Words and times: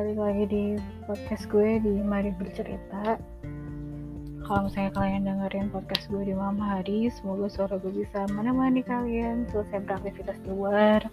balik 0.00 0.16
lagi 0.16 0.44
di 0.48 0.64
podcast 1.04 1.44
gue 1.52 1.76
di 1.76 2.00
Mari 2.00 2.32
Bercerita. 2.40 3.20
Kalau 4.48 4.60
misalnya 4.64 4.96
kalian 4.96 5.28
dengerin 5.28 5.68
podcast 5.68 6.08
gue 6.08 6.24
di 6.24 6.32
malam 6.32 6.56
hari 6.56 7.12
Semoga 7.12 7.52
suara 7.52 7.76
gue 7.76 7.92
bisa 7.92 8.24
menemani 8.32 8.80
kalian 8.80 9.44
selesai 9.52 9.84
beraktivitas 9.84 10.40
di 10.40 10.56
luar. 10.56 11.04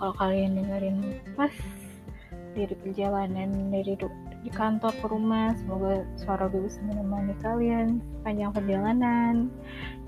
Kalau 0.00 0.16
kalian 0.16 0.56
dengerin 0.56 1.20
pas 1.36 1.52
dari 2.56 2.72
perjalanan 2.80 3.68
dari 3.68 3.92
di 4.40 4.50
kantor 4.56 4.96
ke 4.96 5.06
rumah 5.12 5.52
Semoga 5.60 6.08
suara 6.16 6.48
gue 6.48 6.64
bisa 6.64 6.80
menemani 6.80 7.36
kalian 7.44 8.00
sepanjang 8.24 8.56
perjalanan. 8.56 9.52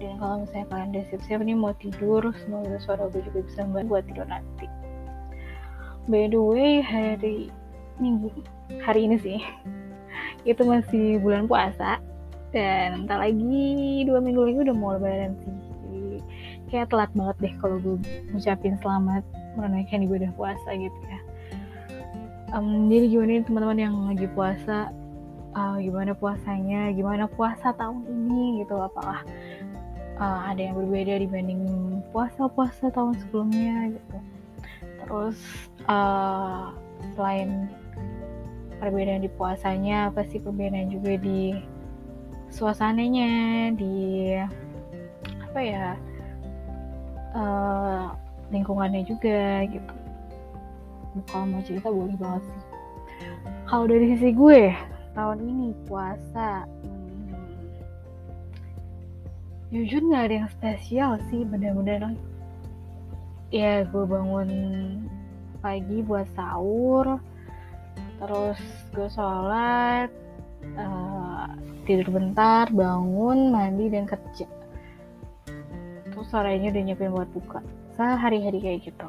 Dan 0.01 0.17
kalau 0.17 0.41
misalnya 0.41 0.73
kalian 0.73 0.89
udah 0.97 1.05
siap-siap 1.13 1.41
nih 1.45 1.53
mau 1.53 1.77
tidur 1.77 2.33
Semoga 2.41 2.81
suara 2.81 3.13
gue 3.13 3.21
juga 3.29 3.45
bisa 3.45 3.61
membantu 3.69 3.93
buat 3.93 4.05
tidur 4.09 4.25
nanti. 4.25 4.67
By 6.09 6.33
the 6.33 6.41
way 6.41 6.81
hari 6.81 7.53
minggu 7.99 8.31
hari 8.83 9.09
ini 9.09 9.17
sih. 9.21 9.39
Itu 10.51 10.63
masih 10.65 11.19
bulan 11.21 11.51
puasa 11.51 11.99
dan 12.55 13.05
entar 13.05 13.21
lagi 13.21 14.07
dua 14.07 14.23
minggu 14.23 14.41
lagi 14.41 14.59
udah 14.71 14.77
mau 14.77 14.95
lebaran 14.95 15.35
sih. 15.43 15.57
Jadi 15.87 16.17
kayak 16.71 16.89
telat 16.89 17.11
banget 17.13 17.37
deh 17.43 17.55
kalau 17.61 17.77
gue 17.83 17.99
ngucapin 18.33 18.75
selamat 18.81 19.23
menunaikan 19.59 20.05
ibadah 20.05 20.31
puasa 20.37 20.69
gitu 20.77 21.01
ya. 21.09 21.21
Um, 22.55 22.87
jadi 22.87 23.11
gimana 23.11 23.31
nih 23.37 23.45
teman-teman 23.45 23.79
yang 23.81 23.97
lagi 24.07 24.27
puasa? 24.31 24.95
Uh, 25.57 25.77
gimana 25.81 26.13
puasanya? 26.15 26.95
Gimana 26.95 27.27
puasa 27.27 27.75
tahun 27.75 28.07
ini 28.07 28.63
gitu? 28.63 28.77
Apakah 28.79 29.25
uh, 30.21 30.41
ada 30.49 30.61
yang 30.61 30.79
berbeda 30.79 31.19
dibanding 31.21 31.61
puasa-puasa 32.15 32.93
tahun 32.95 33.19
sebelumnya 33.25 33.99
gitu? 33.99 34.17
Terus 35.03 35.39
uh, 35.91 36.71
selain 37.19 37.67
perbedaan 38.77 39.25
di 39.25 39.31
puasanya 39.33 40.13
pasti 40.13 40.37
perbedaan 40.37 40.93
juga 40.93 41.17
di 41.17 41.57
suasananya 42.53 43.31
di 43.75 44.33
apa 45.43 45.61
ya 45.61 45.87
uh, 47.33 48.13
lingkungannya 48.53 49.03
juga 49.09 49.67
gitu. 49.67 49.95
Kalau 51.33 51.49
mau 51.49 51.65
cerita 51.65 51.89
boleh 51.89 52.13
banget 52.21 52.45
sih. 52.45 52.63
Kalau 53.67 53.85
dari 53.89 54.07
sisi 54.15 54.31
gue 54.37 54.71
tahun 55.17 55.39
ini 55.41 55.73
puasa 55.89 56.69
hmm, 56.69 57.33
jujur 59.73 60.05
nggak 60.05 60.25
ada 60.29 60.35
yang 60.45 60.51
spesial 60.53 61.11
sih 61.33 61.43
bener-bener. 61.49 62.13
Ya 63.49 63.89
gue 63.89 64.05
bangun 64.05 64.51
pagi 65.65 66.05
buat 66.05 66.29
sahur 66.37 67.17
terus 68.17 68.61
gue 68.97 69.09
sholat 69.13 70.09
uh, 70.77 71.49
tidur 71.85 72.09
bentar 72.11 72.67
bangun 72.73 73.53
mandi 73.53 73.93
dan 73.93 74.09
kerja. 74.09 74.49
Terus 76.11 76.27
sorenya 76.33 76.73
udah 76.73 76.83
nyiapin 76.83 77.13
buat 77.13 77.31
buka. 77.31 77.61
Sehari-hari 77.95 78.59
kayak 78.59 78.81
gitu. 78.89 79.09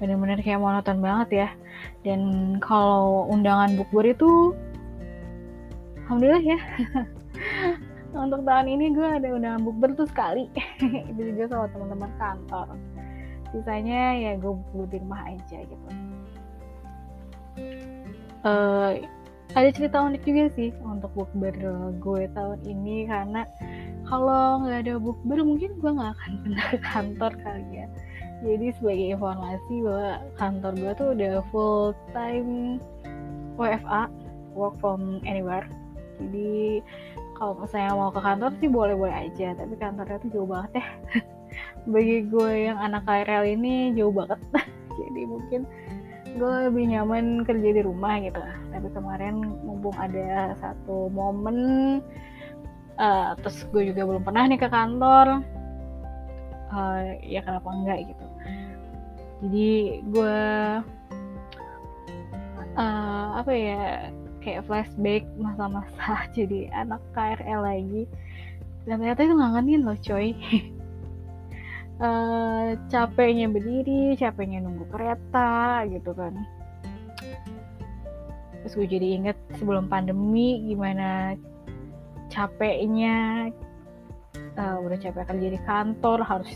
Bener-bener 0.00 0.40
kayak 0.40 0.58
monoton 0.58 0.98
banget 0.98 1.28
ya. 1.46 1.48
Dan 2.02 2.56
kalau 2.58 3.28
undangan 3.28 3.76
bukber 3.76 4.16
itu 4.16 4.56
alhamdulillah 6.08 6.44
ya. 6.44 6.60
Untuk 8.26 8.42
tahun 8.42 8.66
ini 8.66 8.90
gue 8.90 9.06
ada 9.06 9.28
undangan 9.30 9.62
bukber 9.62 9.94
tuh 9.94 10.08
sekali. 10.08 10.50
Itu 11.14 11.20
juga 11.30 11.46
sama 11.46 11.66
teman-teman 11.70 12.10
kantor. 12.18 12.66
Sisanya 13.54 14.18
ya 14.18 14.32
gue 14.40 14.86
di 14.90 14.98
rumah 14.98 15.22
aja 15.30 15.58
gitu 15.62 15.88
uh, 18.44 18.92
ada 19.58 19.68
cerita 19.74 19.98
unik 19.98 20.22
juga 20.22 20.44
sih 20.54 20.70
untuk 20.86 21.10
bukber 21.18 21.54
gue 21.98 22.22
tahun 22.38 22.60
ini 22.62 23.10
karena 23.10 23.42
kalau 24.06 24.62
nggak 24.62 24.86
ada 24.86 24.94
bukber 25.02 25.38
mungkin 25.42 25.74
gue 25.78 25.90
nggak 25.90 26.12
akan 26.14 26.32
pindah 26.46 26.70
kantor 26.82 27.32
kali 27.42 27.66
ya. 27.82 27.86
Jadi 28.40 28.72
sebagai 28.72 29.06
informasi 29.20 29.74
bahwa 29.84 30.10
kantor 30.40 30.72
gue 30.78 30.92
tuh 30.96 31.08
udah 31.12 31.34
full 31.52 31.92
time 32.16 32.80
WFA 33.60 34.08
work 34.56 34.74
from 34.80 35.20
anywhere. 35.28 35.68
Jadi 36.16 36.80
kalau 37.36 37.56
misalnya 37.60 37.92
mau 37.96 38.12
ke 38.12 38.20
kantor 38.20 38.50
sih 38.60 38.68
boleh-boleh 38.68 39.16
aja 39.28 39.56
tapi 39.56 39.74
kantornya 39.76 40.16
tuh 40.20 40.30
jauh 40.32 40.48
banget 40.48 40.80
ya. 40.80 40.86
Bagi 41.92 42.16
gue 42.28 42.52
yang 42.70 42.78
anak 42.80 43.04
KRL 43.04 43.44
ini 43.58 43.92
jauh 43.98 44.14
banget. 44.14 44.40
Jadi 45.00 45.22
mungkin 45.28 45.60
gue 46.36 46.54
lebih 46.70 46.84
nyaman 46.94 47.42
kerja 47.42 47.68
di 47.74 47.82
rumah 47.82 48.20
gitu. 48.22 48.38
Tapi 48.70 48.88
kemarin 48.94 49.42
mumpung 49.64 49.96
ada 49.98 50.54
satu 50.60 51.10
momen 51.10 51.58
uh, 53.00 53.34
terus 53.40 53.66
gue 53.70 53.90
juga 53.90 54.06
belum 54.06 54.22
pernah 54.22 54.46
nih 54.46 54.60
ke 54.60 54.68
kantor. 54.70 55.42
Uh, 56.70 57.18
ya 57.26 57.42
kenapa 57.42 57.68
enggak 57.70 57.98
gitu. 58.14 58.26
Jadi 59.40 59.72
gue 60.06 60.38
uh, 62.78 63.26
apa 63.40 63.52
ya 63.52 64.12
kayak 64.40 64.64
flashback 64.68 65.24
masa-masa 65.36 66.24
jadi 66.36 66.70
anak 66.72 67.02
KRL 67.16 67.60
lagi. 67.64 68.02
Dan 68.88 69.02
ternyata 69.02 69.20
itu 69.28 69.34
ngangenin 69.36 69.82
loh 69.84 69.98
coy 70.00 70.32
uh, 72.00 72.74
capeknya 72.88 73.46
berdiri 73.46 74.16
capeknya 74.16 74.64
nunggu 74.64 74.88
kereta 74.90 75.84
gitu 75.86 76.10
kan. 76.16 76.34
Terus 78.60 78.72
gue 78.76 78.86
jadi 78.88 79.06
inget 79.20 79.38
sebelum 79.56 79.88
pandemi 79.88 80.64
gimana 80.68 81.36
capeknya 82.28 83.48
uh, 84.56 84.76
udah 84.80 84.98
capek 85.00 85.24
kerja 85.28 85.48
di 85.56 85.60
kantor 85.64 86.18
harus 86.24 86.50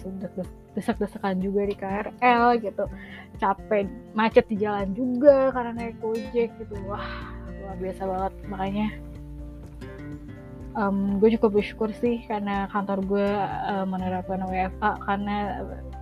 desak-desakan 0.74 1.40
juga 1.40 1.68
di 1.68 1.74
KRL 1.76 2.60
gitu. 2.60 2.84
Capek 3.40 3.88
macet 4.12 4.44
di 4.50 4.56
jalan 4.60 4.92
juga 4.92 5.52
karena 5.52 5.72
naik 5.72 5.96
gojek 6.00 6.50
gitu. 6.60 6.74
Wah 6.88 7.32
luar 7.64 7.76
biasa 7.80 8.02
banget 8.04 8.32
makanya 8.52 8.88
um, 10.74 11.18
gue 11.22 11.34
juga 11.34 11.50
bersyukur 11.50 11.90
sih 11.98 12.22
karena 12.26 12.66
kantor 12.70 12.98
gue 13.06 13.28
uh, 13.70 13.86
menerapkan 13.86 14.42
WFA 14.44 14.98
karena 15.06 15.36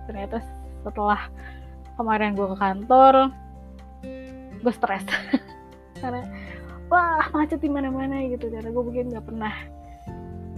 ternyata 0.09 0.41
setelah 0.83 1.29
kemarin 1.95 2.33
gue 2.33 2.47
ke 2.53 2.57
kantor 2.57 3.13
gue 4.63 4.73
stres. 4.73 5.03
Karena 5.99 6.23
wah 6.87 7.27
macet 7.35 7.59
di 7.59 7.67
mana-mana 7.67 8.23
gitu. 8.31 8.47
Karena 8.47 8.71
gue 8.71 8.83
mungkin 8.83 9.11
nggak 9.11 9.25
pernah 9.27 9.55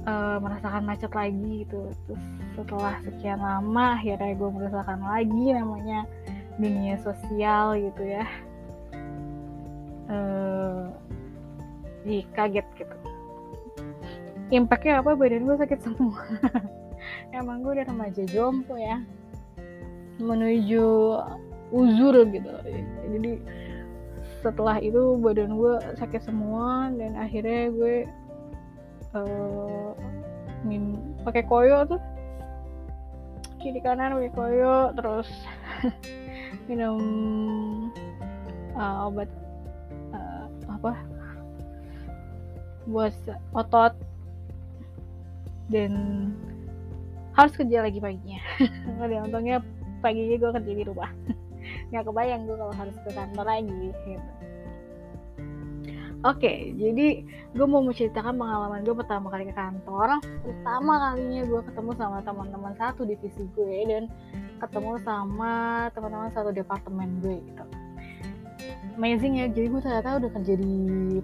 uh, 0.06 0.38
merasakan 0.42 0.86
macet 0.86 1.10
lagi 1.14 1.66
gitu. 1.66 1.90
Terus 2.06 2.24
setelah 2.54 3.02
sekian 3.02 3.42
lama 3.42 3.98
akhirnya 3.98 4.34
gue 4.38 4.50
merasakan 4.50 5.02
lagi 5.02 5.46
namanya 5.54 6.06
dunia 6.62 7.02
sosial 7.02 7.78
gitu 7.82 8.04
ya. 8.06 8.26
Uh, 10.06 10.94
jadi 12.06 12.22
kaget 12.38 12.68
gitu 12.78 13.15
impactnya 14.56 15.04
apa? 15.04 15.14
Badan 15.14 15.46
gue 15.46 15.58
sakit 15.60 15.80
semua. 15.84 16.20
Emang 17.38 17.62
gue 17.62 17.76
udah 17.78 17.88
remaja 17.88 18.24
jompo 18.30 18.80
ya. 18.80 19.04
Menuju 20.18 20.88
uzur 21.76 22.16
gitu. 22.32 22.52
Jadi 23.12 23.32
setelah 24.46 24.78
itu 24.78 25.18
badan 25.18 25.58
gue 25.58 25.76
sakit 25.98 26.22
semua 26.22 26.94
dan 26.94 27.18
akhirnya 27.18 27.74
gue 27.74 27.96
uh, 29.18 29.92
pakai 31.26 31.44
koyo 31.46 31.86
tuh. 31.90 32.02
Kiri 33.60 33.82
kanan 33.82 34.18
pakai 34.22 34.34
koyo 34.38 34.94
terus 34.94 35.30
minum 36.70 37.02
uh, 38.78 39.10
obat 39.10 39.30
uh, 40.14 40.46
apa? 40.70 40.94
Buat 42.86 43.18
otot 43.58 43.98
dan 45.70 45.92
harus 47.36 47.54
kerja 47.56 47.84
lagi 47.84 48.00
paginya. 48.00 48.40
Ada 49.04 49.28
untungnya 49.28 49.60
paginya 50.00 50.36
gue 50.40 50.52
kerja 50.62 50.72
di 50.72 50.84
rumah. 50.88 51.12
Nggak 51.92 52.04
kebayang 52.08 52.42
gue 52.48 52.56
kalau 52.56 52.74
harus 52.74 52.96
ke 53.04 53.10
kantor 53.12 53.46
lagi 53.46 53.74
gitu. 53.92 54.22
Oke, 56.26 56.74
jadi 56.74 57.22
gue 57.54 57.68
mau 57.70 57.86
menceritakan 57.86 58.34
pengalaman 58.34 58.82
gue 58.82 58.96
pertama 58.98 59.30
kali 59.30 59.46
ke 59.46 59.54
kantor. 59.54 60.18
Pertama 60.42 60.94
kalinya 60.98 61.46
gue 61.46 61.62
ketemu 61.70 61.92
sama 61.94 62.18
teman-teman 62.26 62.74
satu 62.82 63.06
divisi 63.06 63.46
gue 63.54 63.78
dan 63.86 64.10
ketemu 64.58 64.98
sama 65.06 65.86
teman-teman 65.94 66.34
satu 66.34 66.50
departemen 66.50 67.22
gue 67.22 67.38
gitu 67.46 67.85
amazing 68.96 69.44
ya. 69.44 69.46
Jadi 69.52 69.68
gue 69.70 69.82
ternyata 69.84 70.18
udah 70.18 70.32
kerja 70.32 70.54
di 70.56 70.76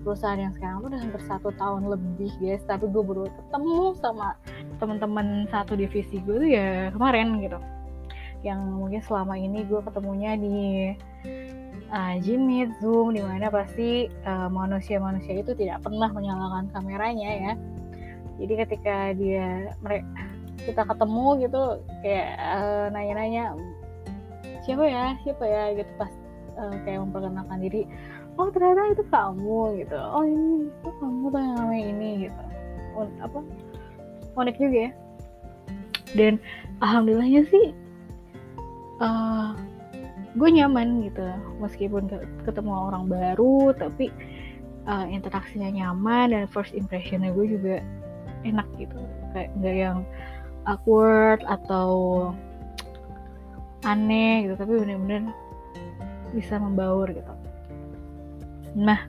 perusahaan 0.03 0.39
yang 0.39 0.53
sekarang 0.55 0.83
tuh 0.83 0.89
udah 0.91 1.01
hampir 1.01 1.21
satu 1.25 1.49
tahun 1.55 1.81
lebih 1.87 2.31
guys. 2.43 2.63
Tapi 2.67 2.85
gue 2.91 3.03
baru 3.03 3.25
ketemu 3.31 3.95
sama 3.99 4.35
teman-teman 4.77 5.47
satu 5.49 5.79
divisi 5.79 6.19
gue 6.21 6.35
tuh 6.35 6.49
ya 6.51 6.91
kemarin 6.91 7.39
gitu. 7.39 7.59
Yang 8.43 8.59
mungkin 8.73 9.01
selama 9.05 9.35
ini 9.39 9.63
gue 9.65 9.81
ketemunya 9.85 10.31
di 10.35 10.57
uh, 11.91 12.15
Jimmy 12.19 12.67
Zoom 12.79 13.15
di 13.15 13.21
mana 13.21 13.47
pasti 13.47 14.11
manusia-manusia 14.27 15.37
uh, 15.37 15.41
itu 15.43 15.51
tidak 15.55 15.83
pernah 15.83 16.09
menyalakan 16.11 16.67
kameranya 16.75 17.29
ya. 17.31 17.53
Jadi 18.41 18.53
ketika 18.67 19.13
dia 19.13 19.71
mereka 19.79 20.07
kita 20.61 20.85
ketemu 20.85 21.25
gitu 21.41 21.63
kayak 22.05 22.29
uh, 22.37 22.85
nanya-nanya 22.93 23.53
siapa 24.65 24.85
ya? 24.85 25.05
Siapa 25.21 25.45
ya? 25.45 25.63
Gitu 25.77 25.91
pas 25.97 26.09
uh, 26.57 26.75
kayak 26.83 27.03
memperkenalkan 27.07 27.59
diri 27.61 27.87
oh 28.39 28.47
ternyata 28.51 28.95
itu 28.95 29.03
kamu 29.11 29.83
gitu. 29.83 29.97
Oh 29.97 30.23
ini 30.23 30.71
itu 30.71 30.89
kamu 30.99 31.25
tuh 31.31 31.39
yang 31.39 31.55
namanya 31.59 31.83
ini 31.83 32.09
gitu. 32.27 32.41
Un 32.95 33.07
apa 33.19 33.39
unik 34.39 34.55
juga 34.59 34.77
ya. 34.87 34.91
Dan 36.11 36.33
alhamdulillahnya 36.83 37.43
sih 37.47 37.65
uh, 38.99 39.55
gue 40.35 40.49
nyaman 40.51 41.03
gitu 41.07 41.27
meskipun 41.59 42.07
ketemu 42.47 42.71
orang 42.71 43.11
baru 43.11 43.75
tapi 43.75 44.11
uh, 44.87 45.07
interaksinya 45.07 45.71
nyaman 45.71 46.31
dan 46.31 46.43
first 46.47 46.71
impressionnya 46.71 47.35
gue 47.35 47.45
juga 47.47 47.75
enak 48.47 48.67
gitu. 48.79 48.95
Kayak 49.35 49.49
nggak 49.59 49.75
yang 49.75 49.99
awkward 50.67 51.43
atau 51.47 51.91
aneh 53.81 54.45
gitu 54.45 54.53
tapi 54.61 54.77
bener-bener 54.77 55.33
bisa 56.31 56.57
membaur 56.57 57.07
gitu. 57.11 57.33
Nah 58.75 58.99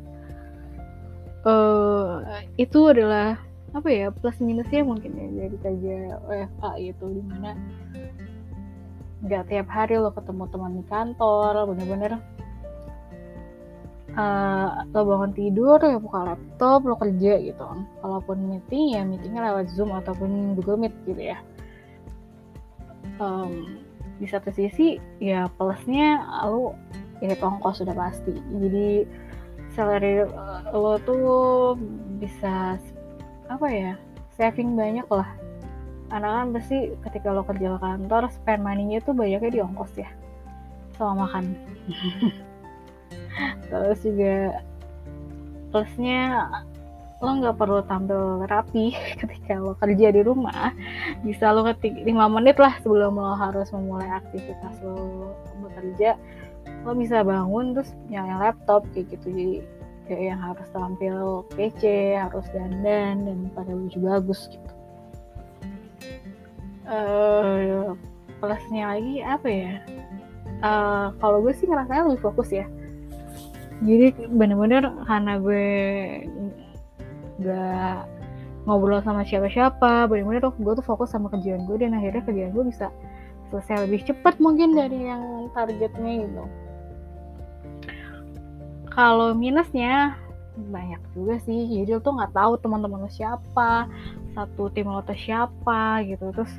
uh, 1.46 2.22
itu 2.58 2.80
adalah 2.90 3.38
apa 3.72 3.88
ya 3.88 4.12
plus 4.12 4.36
minusnya 4.36 4.84
mungkin 4.84 5.16
ya 5.16 5.48
jadi 5.48 5.56
kerja 5.64 5.96
WFA 6.28 6.72
itu 6.76 7.06
di 7.08 7.22
mana 7.24 7.56
nggak 9.22 9.48
tiap 9.48 9.68
hari 9.70 9.96
lo 9.96 10.12
ketemu 10.12 10.44
teman 10.50 10.72
di 10.76 10.84
kantor 10.90 11.72
bener-bener 11.72 12.18
uh, 14.18 14.84
lo 14.92 15.00
bangun 15.08 15.32
tidur 15.32 15.78
ya 15.80 15.96
buka 15.96 16.34
laptop 16.34 16.84
lo 16.84 16.96
kerja 16.98 17.40
gitu. 17.40 17.64
Kalaupun 18.02 18.38
meeting 18.50 18.98
ya 18.98 19.02
meetingnya 19.06 19.52
lewat 19.52 19.72
zoom 19.72 19.94
ataupun 19.94 20.58
google 20.58 20.80
meet 20.80 20.94
gitu 21.08 21.32
ya. 21.32 21.38
Um, 23.20 23.78
di 24.18 24.26
satu 24.26 24.54
sisi 24.54 24.98
ya 25.18 25.50
plusnya 25.58 26.22
lo 26.46 26.74
ya 27.22 27.38
ongkos 27.38 27.86
sudah 27.86 27.94
pasti. 27.94 28.34
Jadi 28.34 29.06
salary 29.72 30.26
lo 30.74 30.98
tuh 31.06 31.78
bisa 32.18 32.76
apa 33.46 33.66
ya 33.70 33.92
saving 34.34 34.74
banyak 34.74 35.06
lah. 35.06 35.28
Anak 36.12 36.30
kan 36.34 36.46
pasti 36.52 36.78
ketika 37.08 37.32
lo 37.32 37.46
kerja 37.46 37.80
kantor 37.80 38.28
spend 38.28 38.60
money-nya 38.66 39.00
tuh 39.00 39.16
banyaknya 39.16 39.48
di 39.48 39.60
ongkos 39.62 39.94
ya 39.96 40.10
sama 40.98 41.24
makan. 41.24 41.56
Terus 43.70 43.98
juga 44.04 44.60
plusnya 45.72 46.52
lo 47.22 47.38
nggak 47.38 47.54
perlu 47.54 47.80
tampil 47.86 48.44
rapi 48.50 48.92
ketika 49.22 49.56
lo 49.56 49.78
kerja 49.78 50.12
di 50.12 50.20
rumah. 50.20 50.74
Bisa 51.24 51.54
lo 51.54 51.64
ketik 51.64 52.02
5 52.02 52.12
menit 52.28 52.58
lah 52.58 52.76
sebelum 52.82 53.16
lo 53.16 53.32
harus 53.38 53.70
memulai 53.72 54.10
aktivitas 54.10 54.74
lo 54.84 55.32
bekerja 55.64 56.18
lo 56.82 56.92
bisa 56.98 57.22
bangun 57.22 57.78
terus 57.78 57.94
nyalain 58.10 58.42
laptop 58.42 58.82
kayak 58.90 59.14
gitu. 59.14 59.26
Jadi 59.30 59.56
kayak 60.10 60.22
yang 60.34 60.40
harus 60.42 60.68
tampil 60.74 61.46
kece 61.54 62.18
harus 62.18 62.46
dandan 62.50 63.26
dan 63.26 63.38
pada 63.54 63.70
baju 63.70 63.98
bagus 64.02 64.50
gitu. 64.50 64.72
Uh, 66.82 67.94
plusnya 68.42 68.98
lagi 68.98 69.22
apa 69.22 69.48
ya? 69.48 69.74
Uh, 70.62 71.14
kalau 71.22 71.42
gue 71.42 71.54
sih 71.54 71.70
ngerasanya 71.70 72.10
lebih 72.10 72.22
fokus 72.22 72.50
ya. 72.50 72.66
Jadi 73.82 74.30
bener-bener 74.30 74.86
karena 75.06 75.38
gue 75.42 75.66
gak 77.42 78.06
ngobrol 78.66 79.02
sama 79.02 79.26
siapa-siapa 79.26 80.06
bener-bener 80.06 80.46
gue 80.54 80.72
tuh 80.78 80.86
fokus 80.86 81.10
sama 81.10 81.26
kerjaan 81.34 81.66
gue 81.66 81.82
dan 81.82 81.98
akhirnya 81.98 82.22
kerjaan 82.22 82.54
gue 82.54 82.64
bisa 82.70 82.94
selesai 83.50 83.90
lebih 83.90 84.06
cepat 84.06 84.38
mungkin 84.38 84.78
dari 84.78 85.10
yang 85.10 85.50
targetnya 85.50 86.12
gitu 86.26 86.44
kalau 88.92 89.32
minusnya 89.32 90.16
banyak 90.56 91.00
juga 91.16 91.40
sih. 91.42 91.64
Jadi 91.64 91.96
lo 91.96 92.00
tuh 92.04 92.12
nggak 92.12 92.36
tahu 92.36 92.52
teman-teman 92.60 93.08
lo 93.08 93.10
siapa 93.10 93.88
satu 94.36 94.68
tim 94.72 94.88
lo 94.88 95.00
tuh 95.04 95.16
siapa 95.16 96.04
gitu. 96.04 96.28
Terus 96.36 96.52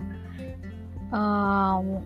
um, 1.14 2.02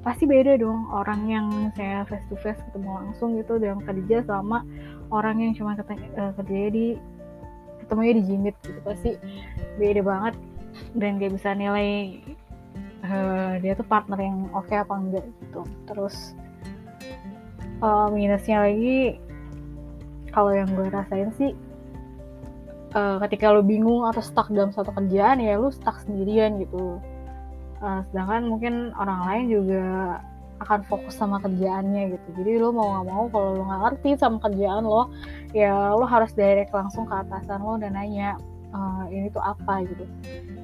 pasti 0.00 0.24
beda 0.24 0.56
dong 0.56 0.88
orang 0.88 1.20
yang 1.28 1.46
saya 1.76 2.08
face 2.08 2.24
to 2.32 2.36
face 2.40 2.60
ketemu 2.72 2.88
langsung 2.88 3.36
gitu 3.36 3.60
dalam 3.60 3.84
kerja 3.84 4.24
sama 4.24 4.64
orang 5.12 5.44
yang 5.44 5.52
cuma 5.52 5.76
ketemu, 5.76 6.08
uh, 6.16 6.32
kerja 6.40 6.60
di 6.72 6.86
ketemunya 7.84 8.12
di 8.16 8.22
Jimit 8.24 8.56
gitu. 8.64 8.80
Pasti 8.80 9.10
beda 9.76 10.00
banget. 10.00 10.34
Dan 10.94 11.18
gak 11.18 11.34
bisa 11.34 11.50
nilai 11.52 12.22
uh, 13.04 13.58
dia 13.60 13.74
tuh 13.76 13.84
partner 13.84 14.16
yang 14.16 14.48
oke 14.56 14.70
okay 14.70 14.80
apa 14.80 14.94
enggak 14.96 15.26
gitu. 15.44 15.62
Terus 15.84 16.32
uh, 17.84 18.08
minusnya 18.08 18.64
lagi 18.64 19.20
kalau 20.30 20.54
yang 20.54 20.70
gue 20.72 20.86
rasain 20.90 21.30
sih 21.36 21.52
uh, 22.94 23.16
ketika 23.26 23.50
lo 23.50 23.62
bingung 23.62 24.06
atau 24.06 24.22
stuck 24.22 24.50
dalam 24.50 24.74
satu 24.74 24.90
kerjaan 24.94 25.42
ya 25.42 25.58
lo 25.58 25.70
stuck 25.70 25.98
sendirian 26.02 26.58
gitu. 26.62 26.98
Uh, 27.80 28.04
sedangkan 28.12 28.44
mungkin 28.44 28.92
orang 29.00 29.20
lain 29.24 29.44
juga 29.48 29.84
akan 30.60 30.84
fokus 30.92 31.16
sama 31.16 31.40
kerjaannya 31.40 32.16
gitu. 32.16 32.28
Jadi 32.42 32.60
lo 32.60 32.68
mau 32.74 33.00
nggak 33.00 33.06
mau 33.08 33.24
kalau 33.32 33.48
lo 33.56 33.62
nggak 33.64 33.82
ngerti 33.88 34.10
sama 34.20 34.36
kerjaan 34.44 34.84
lo 34.84 35.08
ya 35.56 35.96
lo 35.96 36.04
harus 36.04 36.30
direct 36.36 36.72
langsung 36.76 37.08
ke 37.08 37.14
atasan 37.16 37.64
lo 37.64 37.80
dan 37.80 37.96
nanya 37.96 38.36
uh, 38.76 39.08
ini 39.08 39.32
tuh 39.32 39.40
apa? 39.40 39.80
gitu. 39.88 40.04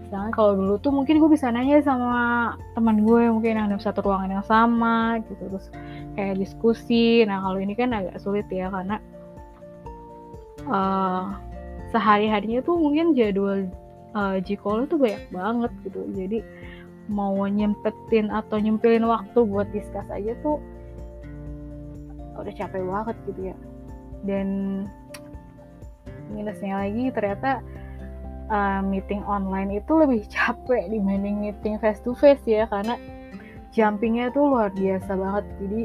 Sedangkan 0.06 0.30
kalau 0.36 0.52
dulu 0.54 0.74
tuh 0.78 0.92
mungkin 0.94 1.18
gue 1.18 1.30
bisa 1.32 1.50
nanya 1.50 1.80
sama 1.82 2.54
teman 2.76 3.02
gue 3.02 3.26
mungkin 3.32 3.58
yang 3.58 3.66
ada 3.72 3.80
satu 3.80 4.04
ruangan 4.04 4.38
yang 4.38 4.46
sama 4.46 5.18
gitu. 5.24 5.40
Terus 5.48 5.66
kayak 6.14 6.36
diskusi. 6.36 7.24
Nah 7.24 7.40
kalau 7.40 7.58
ini 7.58 7.72
kan 7.72 7.96
agak 7.96 8.20
sulit 8.20 8.46
ya 8.52 8.68
karena 8.68 9.00
uh, 10.70 11.34
sehari-harinya 11.94 12.60
tuh 12.62 12.76
mungkin 12.76 13.14
jadwal 13.14 13.66
uh, 14.14 14.36
Jikolo 14.42 14.86
tuh 14.86 14.98
banyak 14.98 15.24
banget 15.30 15.72
gitu. 15.86 16.00
Jadi 16.14 16.38
mau 17.06 17.38
nyempetin 17.46 18.34
atau 18.34 18.58
nyempilin 18.58 19.06
waktu 19.06 19.38
buat 19.46 19.70
diskus 19.70 20.06
aja 20.10 20.34
tuh 20.42 20.58
udah 22.36 22.52
capek 22.52 22.82
banget 22.82 23.16
gitu 23.30 23.40
ya. 23.54 23.56
Dan 24.26 24.48
minusnya 26.34 26.82
lagi 26.82 27.14
ternyata 27.14 27.62
uh, 28.50 28.82
meeting 28.82 29.22
online 29.24 29.78
itu 29.78 29.92
lebih 29.94 30.26
capek 30.34 30.90
dibanding 30.90 31.38
meeting 31.38 31.78
face 31.78 32.02
to 32.02 32.12
face 32.18 32.42
ya 32.44 32.66
karena 32.66 32.98
jumpingnya 33.70 34.32
tuh 34.34 34.50
luar 34.50 34.72
biasa 34.74 35.10
banget. 35.14 35.44
Jadi 35.62 35.82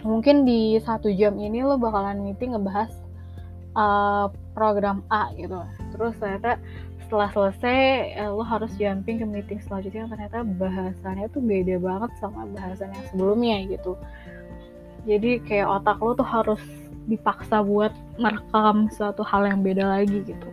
mungkin 0.00 0.48
di 0.48 0.80
satu 0.80 1.12
jam 1.12 1.36
ini 1.36 1.60
lo 1.60 1.76
bakalan 1.76 2.24
meeting 2.24 2.56
ngebahas 2.56 2.90
uh, 3.74 4.26
program 4.54 5.02
A 5.10 5.30
gitu. 5.36 5.62
Terus 5.94 6.14
ternyata 6.18 6.58
setelah 7.06 7.30
selesai 7.34 7.78
eh, 8.22 8.30
lo 8.30 8.46
harus 8.46 8.70
jumping 8.78 9.18
ke 9.18 9.26
meeting 9.26 9.60
selanjutnya. 9.66 10.06
Ternyata 10.06 10.46
bahasannya 10.46 11.26
tuh 11.34 11.42
beda 11.42 11.76
banget 11.82 12.10
sama 12.22 12.46
bahasan 12.54 12.94
sebelumnya 13.10 13.66
gitu. 13.66 13.98
Jadi 15.08 15.42
kayak 15.42 15.80
otak 15.80 15.98
lo 15.98 16.12
tuh 16.14 16.26
harus 16.26 16.62
dipaksa 17.10 17.64
buat 17.66 17.90
merekam 18.20 18.86
suatu 18.92 19.26
hal 19.26 19.48
yang 19.48 19.60
beda 19.66 19.82
lagi 19.82 20.22
gitu. 20.22 20.48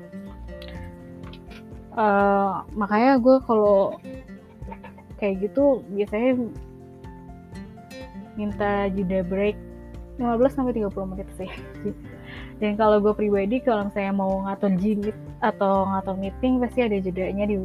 Uh, 1.97 2.61
makanya 2.77 3.17
gue 3.17 3.37
kalau 3.45 3.97
kayak 5.17 5.49
gitu 5.49 5.81
biasanya 5.93 6.41
minta 8.37 8.89
jeda 8.93 9.21
break. 9.25 9.57
15 10.17 10.49
sampai 10.49 10.73
30 10.73 11.11
menit 11.13 11.29
sih 11.37 11.51
dan 12.57 12.73
kalau 12.73 12.97
gue 12.97 13.13
pribadi 13.13 13.61
kalau 13.61 13.85
saya 13.93 14.09
mau 14.09 14.41
ngatur 14.49 14.73
jimit 14.81 15.13
atau 15.45 15.85
ngatur 15.85 16.17
meeting 16.17 16.57
pasti 16.57 16.89
ada 16.89 16.97
jedanya 16.97 17.45
di 17.45 17.57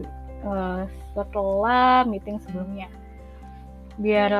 uh, 0.44 0.84
setelah 1.16 2.04
meeting 2.04 2.36
sebelumnya. 2.44 2.92
Biar 3.96 4.30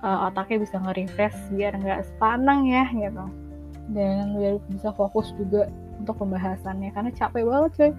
uh, 0.00 0.26
otaknya 0.32 0.64
bisa 0.64 0.80
nge-refresh 0.80 1.36
biar 1.52 1.76
nggak 1.76 2.08
sepanang 2.08 2.72
ya 2.72 2.88
gitu. 2.88 3.24
Dan 3.92 4.32
biar 4.40 4.56
bisa 4.72 4.96
fokus 4.96 5.28
juga 5.36 5.68
untuk 6.00 6.16
pembahasannya. 6.24 6.88
Karena 6.96 7.10
capek 7.12 7.44
banget 7.44 7.72
coy. 7.76 7.92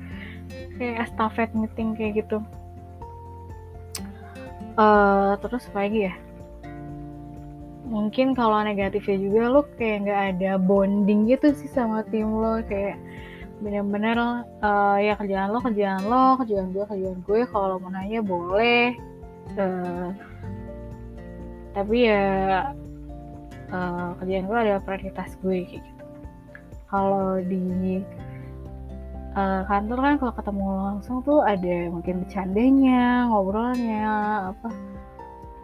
Kayak 0.81 1.13
estafet 1.13 1.49
meeting 1.53 1.93
kayak 1.93 2.25
gitu. 2.25 2.41
Uh, 4.73 5.37
terus 5.45 5.69
apa 5.69 5.85
lagi 5.85 6.09
ya 6.09 6.13
mungkin 7.83 8.31
kalau 8.31 8.63
negatifnya 8.63 9.17
juga 9.19 9.41
lo 9.51 9.61
kayak 9.75 9.97
nggak 10.07 10.21
ada 10.35 10.51
bonding 10.59 11.27
gitu 11.27 11.51
sih 11.55 11.69
sama 11.71 12.03
tim 12.07 12.31
lo. 12.31 12.63
Kayak 12.65 12.99
bener-bener 13.63 14.43
uh, 14.63 14.97
ya 14.99 15.15
kerjaan 15.15 15.55
lo 15.55 15.59
kerjaan 15.63 16.03
lo 16.07 16.39
kerjaan 16.39 16.71
gue 16.71 16.85
kerjaan 16.87 17.19
gue. 17.23 17.41
Kalau 17.51 17.77
mau 17.79 17.91
nanya 17.91 18.19
boleh. 18.23 18.95
Uh, 19.59 20.09
tapi 21.73 22.07
ya 22.07 22.71
uh, 23.73 24.09
kerjaan 24.21 24.45
gue 24.47 24.57
adalah 24.57 24.81
prioritas 24.81 25.35
gue 25.43 25.67
kayak 25.67 25.83
gitu. 25.83 26.03
Kalau 26.87 27.41
di 27.41 28.01
uh, 29.33 29.61
kantor 29.65 29.99
kan 29.99 30.13
kalau 30.21 30.33
ketemu 30.37 30.67
langsung 30.93 31.17
tuh 31.25 31.41
ada 31.41 31.89
mungkin 31.89 32.25
bercandanya 32.25 33.27
ngobrolnya 33.29 34.05
apa 34.53 34.69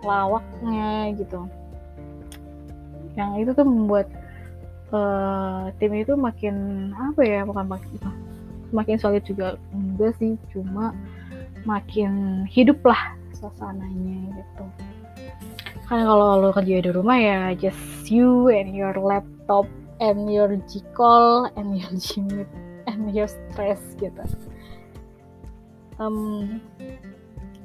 lawaknya 0.01 1.11
gitu 1.19 1.45
yang 3.17 3.37
itu 3.41 3.51
tuh 3.53 3.65
membuat 3.65 4.07
uh, 4.93 5.73
tim 5.81 5.93
itu 5.97 6.13
makin 6.13 6.89
apa 6.97 7.21
ya 7.25 7.41
bukan 7.45 7.65
makin 7.65 7.97
makin 8.69 8.97
solid 9.01 9.25
juga. 9.25 9.57
Enggak 9.73 10.17
sih 10.21 10.37
cuma 10.53 10.93
makin 11.65 12.43
hidup 12.45 12.79
lah 12.85 13.17
suasananya 13.35 14.35
gitu. 14.37 14.65
Kan 15.89 16.05
kalau 16.05 16.37
lo 16.37 16.53
kerja 16.53 16.85
di 16.85 16.91
rumah 16.93 17.17
ya 17.17 17.39
just 17.57 18.05
you 18.13 18.49
and 18.53 18.77
your 18.77 18.93
laptop 18.93 19.65
and 19.97 20.29
your 20.29 20.53
G-call 20.69 21.49
and 21.57 21.75
your 21.75 21.93
Gmeet 21.97 22.49
and 22.85 23.09
your 23.09 23.27
stress 23.27 23.81
gitu. 23.97 24.21
Um, 25.99 26.61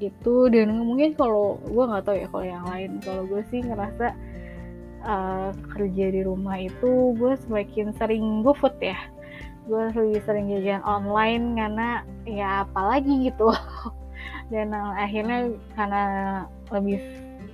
itu 0.03 0.51
dan 0.51 0.75
mungkin 0.75 1.15
kalau 1.15 1.55
gue 1.63 1.83
nggak 1.87 2.03
tahu 2.03 2.15
ya 2.19 2.27
kalau 2.27 2.45
yang 2.45 2.65
lain. 2.67 2.99
Kalau 2.99 3.23
gue 3.29 3.41
sih 3.47 3.63
ngerasa 3.63 4.11
uh, 5.05 5.53
kerja 5.71 6.05
di 6.11 6.21
rumah 6.25 6.57
itu 6.59 7.13
gue 7.15 7.33
semakin 7.45 7.93
sering 7.95 8.41
food 8.43 8.75
ya. 8.81 8.97
Gue 9.65 9.89
lebih 9.93 10.21
sering 10.25 10.49
jajan 10.51 10.81
online 10.85 11.55
karena 11.57 11.89
ya 12.25 12.65
apalagi 12.67 13.29
gitu. 13.31 13.53
Dan 14.53 14.73
uh, 14.73 14.93
akhirnya 14.97 15.53
karena 15.77 16.03
lebih 16.73 16.99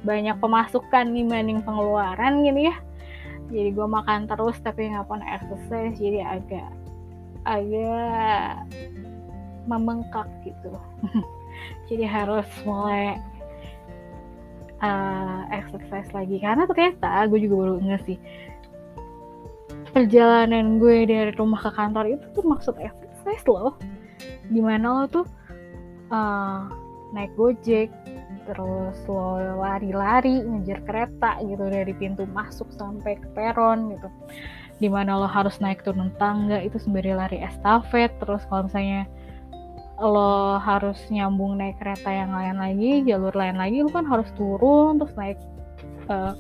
banyak 0.02 0.36
pemasukan 0.42 1.14
dibanding 1.14 1.62
pengeluaran 1.62 2.42
gitu 2.48 2.72
ya. 2.72 2.76
Jadi 3.52 3.70
gue 3.76 3.88
makan 3.88 4.32
terus 4.32 4.58
tapi 4.64 4.88
nggak 4.90 5.08
pernah 5.12 5.28
exercise 5.36 6.00
jadi 6.00 6.24
agak 6.24 6.72
agak 7.44 8.64
membengkak 9.68 10.28
gitu. 10.48 10.72
Jadi 11.90 12.06
harus 12.08 12.48
mulai 12.66 13.20
uh, 14.82 15.48
exercise 15.54 16.10
lagi. 16.12 16.42
Karena 16.42 16.66
ternyata 16.66 17.30
gue 17.30 17.40
juga 17.40 17.56
baru 17.66 17.74
nggak 17.80 18.04
sih. 18.10 18.18
Perjalanan 19.92 20.80
gue 20.80 21.06
dari 21.08 21.32
rumah 21.36 21.62
ke 21.62 21.72
kantor 21.72 22.06
itu 22.18 22.26
tuh 22.36 22.44
maksud 22.44 22.76
exercise 22.82 23.46
loh. 23.48 23.78
Di 24.52 24.60
mana 24.60 25.04
lo 25.04 25.06
tuh 25.08 25.26
uh, 26.12 26.68
naik 27.16 27.32
gojek 27.38 27.92
terus 28.50 28.98
lo 29.06 29.38
lari-lari 29.62 30.42
ngejar 30.42 30.82
kereta 30.84 31.38
gitu 31.46 31.62
dari 31.70 31.94
pintu 31.94 32.26
masuk 32.26 32.68
sampai 32.74 33.20
ke 33.20 33.28
peron 33.38 33.94
gitu. 33.96 34.10
Di 34.82 34.90
mana 34.90 35.22
lo 35.22 35.30
harus 35.30 35.62
naik 35.62 35.86
turun 35.86 36.10
tangga 36.18 36.58
itu 36.58 36.82
sembari 36.82 37.14
lari 37.14 37.38
estafet 37.38 38.10
terus 38.18 38.42
kalau 38.50 38.66
misalnya 38.66 39.06
lo 40.02 40.58
harus 40.58 40.98
nyambung 41.14 41.62
naik 41.62 41.78
kereta 41.78 42.10
yang 42.10 42.34
lain 42.34 42.58
lagi 42.58 42.92
jalur 43.06 43.34
lain 43.38 43.58
lagi 43.62 43.86
lo 43.86 43.90
kan 43.94 44.10
harus 44.10 44.28
turun 44.34 44.98
terus 44.98 45.14
naik 45.14 45.38
uh, 46.10 46.34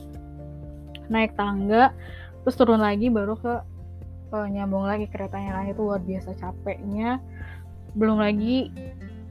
naik 1.14 1.38
tangga 1.38 1.94
terus 2.42 2.58
turun 2.58 2.82
lagi 2.82 3.14
baru 3.14 3.38
ke 3.38 3.54
uh, 4.32 4.48
nyambung 4.48 4.88
lagi 4.88 5.06
keretanya 5.12 5.62
lagi 5.62 5.76
itu 5.76 5.82
luar 5.84 6.02
biasa 6.02 6.32
capeknya. 6.40 7.20
Belum 7.94 8.18
lagi 8.18 8.72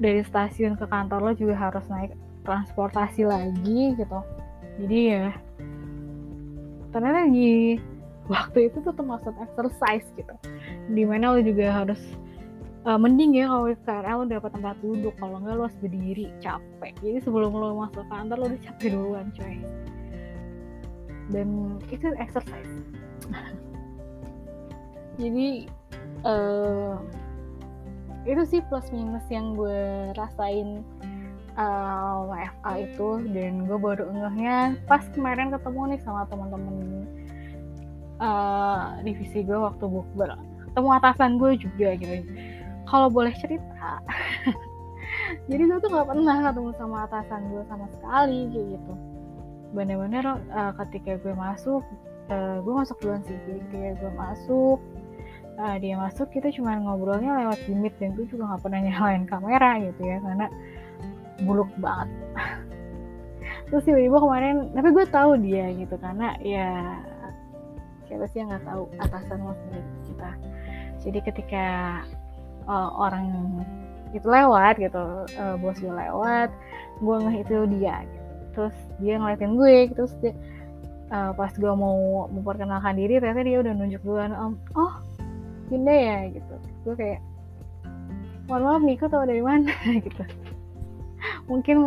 dari 0.01 0.21
stasiun 0.25 0.77
ke 0.77 0.85
kantor 0.89 1.21
lo 1.21 1.33
juga 1.33 1.57
harus 1.57 1.85
naik 1.89 2.13
transportasi 2.45 3.25
lagi 3.25 3.97
gitu. 3.97 4.21
Jadi 4.81 4.99
ya 5.11 5.33
ternyata 6.91 7.31
di 7.31 7.79
waktu 8.27 8.71
itu 8.71 8.79
tuh 8.85 8.95
termasuk 8.95 9.33
exercise 9.41 10.07
gitu. 10.15 10.35
Di 10.93 11.03
mana 11.09 11.35
lo 11.35 11.41
juga 11.41 11.85
harus 11.85 12.01
uh, 12.87 12.99
mending 12.99 13.37
ya 13.37 13.51
kalau 13.51 13.73
KRL 13.85 14.17
lo 14.25 14.27
dapat 14.29 14.51
tempat 14.57 14.77
duduk 14.81 15.15
kalau 15.21 15.37
nggak 15.41 15.55
lo 15.57 15.63
harus 15.69 15.77
berdiri 15.81 16.33
capek. 16.41 16.93
Jadi 17.05 17.19
sebelum 17.25 17.53
lo 17.53 17.77
masuk 17.85 18.05
kantor 18.09 18.37
lo 18.41 18.47
udah 18.53 18.61
capek 18.65 18.89
duluan 18.93 19.29
coy. 19.37 19.57
Dan 21.31 21.79
itu 21.93 22.07
exercise. 22.17 22.75
Jadi 25.21 25.69
uh, 26.25 26.97
itu 28.25 28.43
sih 28.49 28.61
plus 28.69 28.89
minus 28.93 29.25
yang 29.29 29.53
gue 29.53 30.13
rasain 30.17 30.81
uh, 31.61 32.77
itu. 32.81 33.09
Dan 33.29 33.69
gue 33.69 33.77
baru 33.77 34.09
ngehnya 34.09 34.81
pas 34.89 35.05
kemarin 35.13 35.53
ketemu 35.53 35.97
nih 35.97 36.01
sama 36.01 36.25
teman-teman 36.33 37.05
uh, 38.25 38.97
divisi 39.05 39.45
gue 39.45 39.59
waktu 39.61 39.85
bukber. 39.85 40.33
Ketemu 40.71 40.89
atasan 41.03 41.37
gue 41.37 41.53
juga 41.61 41.99
gitu 41.99 42.25
kalau 42.89 43.09
boleh 43.13 43.33
cerita 43.37 44.01
jadi 45.51 45.63
gue 45.67 45.79
tuh 45.83 45.91
nggak 45.91 46.09
pernah 46.09 46.37
ketemu 46.51 46.71
sama 46.79 46.97
atasan 47.07 47.41
gue 47.51 47.63
sama 47.67 47.87
sekali 47.91 48.41
kayak 48.51 48.67
gitu. 48.79 48.93
Bener-bener 49.71 50.25
uh, 50.51 50.73
ketika 50.85 51.19
gue 51.23 51.35
masuk 51.35 51.83
uh, 52.31 52.57
gue 52.63 52.75
masuk 52.75 52.97
duluan 53.03 53.23
sih. 53.27 53.37
Ketika 53.47 53.99
gue 53.99 54.13
masuk 54.15 54.79
uh, 55.59 55.77
dia 55.79 55.95
masuk 55.99 56.31
kita 56.35 56.51
cuma 56.55 56.79
ngobrolnya 56.79 57.47
lewat 57.47 57.61
limit 57.71 57.95
dan 57.99 58.15
gue 58.15 58.27
juga 58.27 58.55
nggak 58.55 58.63
pernah 58.63 58.81
nyalain 58.83 59.25
kamera 59.27 59.71
gitu 59.83 60.01
ya 60.03 60.17
karena 60.23 60.47
buluk 61.47 61.71
banget. 61.79 62.11
Terus 63.71 63.87
tiba-tiba 63.87 64.19
kemarin 64.19 64.55
tapi 64.75 64.89
gue 64.91 65.07
tahu 65.11 65.31
dia 65.39 65.67
gitu 65.75 65.95
karena 65.99 66.35
ya 66.43 66.99
siapa 68.11 68.27
sih 68.35 68.43
yang 68.43 68.51
nggak 68.51 68.67
tahu 68.67 68.91
atasan 68.99 69.39
lo 69.47 69.55
kita 70.03 70.31
jadi 70.99 71.19
ketika 71.23 71.67
uh, 72.67 72.91
orang 72.97 73.31
itu 74.11 74.27
lewat 74.27 74.81
gitu 74.83 75.25
uh, 75.39 75.55
bos 75.61 75.79
gue 75.79 75.93
lewat 75.93 76.51
gue 76.99 77.17
ngeh 77.23 77.37
itu 77.47 77.57
dia 77.79 78.03
gitu. 78.03 78.27
terus 78.51 78.77
dia 78.99 79.15
ngeliatin 79.17 79.55
gue 79.55 79.77
terus 79.95 80.13
dia, 80.19 80.35
uh, 81.15 81.31
pas 81.33 81.55
gue 81.55 81.73
mau 81.73 82.27
memperkenalkan 82.29 82.99
diri 82.99 83.23
ternyata 83.23 83.47
dia 83.47 83.59
udah 83.63 83.73
nunjuk 83.73 84.03
duluan 84.03 84.35
om 84.35 84.59
oh 84.75 84.99
Yunda 85.71 85.95
ya? 85.95 86.19
Gitu. 86.35 86.55
Gue 86.85 86.95
kayak 86.99 87.21
mohon 88.51 88.63
maaf 88.67 88.83
Niko 88.83 89.07
tau 89.07 89.25
dari 89.25 89.41
mana? 89.41 89.71
Gitu. 90.07 90.25
Mungkin 91.47 91.79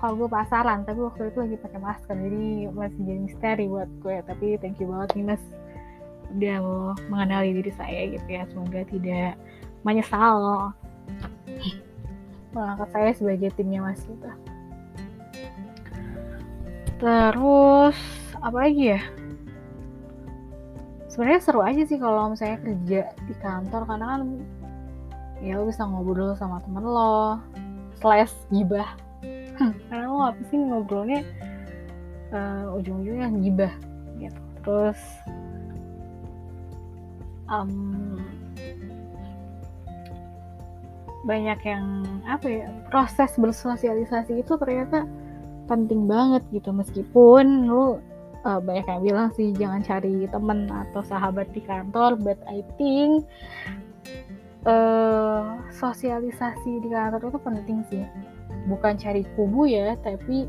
kalau 0.00 0.24
gue 0.24 0.28
pasaran 0.28 0.84
tapi 0.84 1.00
waktu 1.00 1.32
itu 1.32 1.38
lagi 1.40 1.56
pakai 1.60 1.80
masker 1.80 2.16
jadi 2.16 2.70
masih 2.72 3.00
jadi 3.04 3.20
misteri 3.20 3.64
buat 3.68 3.90
gue. 4.00 4.16
Tapi 4.24 4.46
thank 4.58 4.80
you 4.80 4.88
banget 4.88 5.20
nih 5.20 5.26
mas 5.36 5.42
udah 6.30 6.56
mau 6.62 6.80
mengenali 7.12 7.60
diri 7.60 7.72
saya 7.76 8.02
gitu 8.16 8.28
ya. 8.28 8.42
Semoga 8.48 8.80
tidak 8.88 9.36
menyesal. 9.82 10.72
Mengangkat 12.50 12.88
saya 12.90 13.10
sebagai 13.14 13.54
timnya 13.54 13.80
mas 13.84 14.02
gitu 14.04 14.30
terus 17.00 17.96
apa 18.44 18.68
lagi 18.68 18.94
ya? 18.94 19.00
Sebenarnya 21.10 21.40
seru 21.42 21.60
aja 21.64 21.82
sih 21.88 21.98
kalau 21.98 22.30
misalnya 22.30 22.60
kerja 22.62 23.00
di 23.26 23.34
kantor 23.40 23.82
karena 23.88 24.06
kan 24.14 24.22
ya 25.40 25.56
lo 25.58 25.66
bisa 25.66 25.82
ngobrol 25.88 26.36
sama 26.36 26.60
temen 26.62 26.84
lo 26.84 27.40
slash 27.98 28.32
gibah. 28.52 28.86
Karena 29.88 30.06
lo 30.06 30.30
apa 30.30 30.40
sih 30.48 30.56
ngobrolnya 30.56 31.24
uh, 32.32 32.76
ujung-ujungnya 32.78 33.28
gibah 33.42 33.72
gitu. 34.20 34.40
Terus 34.60 35.00
um, 37.48 38.20
banyak 41.24 41.60
yang 41.68 41.84
apa 42.24 42.46
ya 42.48 42.68
proses 42.88 43.36
bersosialisasi 43.36 44.40
itu 44.40 44.52
ternyata 44.56 45.04
penting 45.68 46.08
banget 46.08 46.42
gitu. 46.50 46.72
Meskipun 46.72 47.68
lo 47.68 48.00
uh, 48.44 48.60
banyak 48.60 48.86
yang 48.88 49.02
bilang 49.04 49.28
sih 49.36 49.52
jangan 49.52 49.84
cari 49.84 50.24
temen 50.26 50.66
atau 50.68 51.04
sahabat 51.04 51.52
di 51.52 51.60
kantor. 51.60 52.16
But 52.16 52.40
I 52.48 52.64
think 52.80 53.28
uh, 54.64 55.60
sosialisasi 55.76 56.80
di 56.80 56.88
kantor 56.88 57.20
itu 57.28 57.40
penting 57.44 57.78
sih. 57.92 58.04
Bukan 58.68 58.96
cari 58.96 59.24
kubu 59.36 59.68
ya 59.68 59.96
tapi 60.00 60.48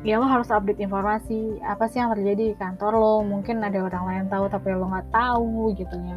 ya 0.00 0.16
lo 0.16 0.24
harus 0.24 0.48
update 0.48 0.80
informasi. 0.80 1.60
Apa 1.60 1.92
sih 1.92 2.00
yang 2.00 2.16
terjadi 2.16 2.52
di 2.52 2.56
kantor 2.56 2.92
lo? 2.96 3.14
Mungkin 3.20 3.60
ada 3.60 3.84
orang 3.84 4.04
lain 4.08 4.24
tahu 4.32 4.48
tapi 4.48 4.72
lo 4.72 4.88
nggak 4.88 5.12
tahu 5.12 5.76
gitu 5.76 5.92
ya 5.92 6.16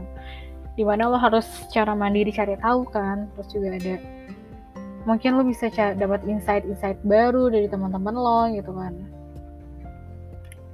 di 0.80 0.88
mana 0.88 1.12
lo 1.12 1.20
harus 1.20 1.44
secara 1.44 1.92
mandiri 1.92 2.32
cari 2.32 2.56
tahu 2.56 2.88
kan 2.88 3.28
terus 3.36 3.52
juga 3.52 3.76
ada 3.76 4.00
mungkin 5.04 5.36
lo 5.36 5.44
bisa 5.44 5.68
dapat 5.76 6.24
insight-insight 6.24 7.04
baru 7.04 7.52
dari 7.52 7.68
teman-teman 7.68 8.16
lo 8.16 8.48
gitu 8.56 8.72
kan. 8.72 8.96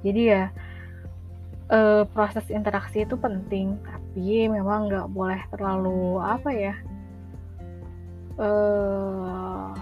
Jadi 0.06 0.22
ya 0.30 0.54
uh, 1.74 2.06
proses 2.14 2.46
interaksi 2.54 3.02
itu 3.02 3.18
penting 3.18 3.82
tapi 3.82 4.46
memang 4.46 4.86
nggak 4.86 5.10
boleh 5.10 5.42
terlalu 5.50 6.22
apa 6.22 6.50
ya 6.54 6.74
uh, 8.38 9.74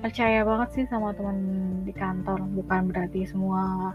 percaya 0.00 0.40
banget 0.40 0.68
sih 0.72 0.84
sama 0.88 1.12
teman 1.12 1.36
di 1.84 1.92
kantor. 1.92 2.48
Bukan 2.56 2.88
berarti 2.88 3.28
semua 3.28 3.92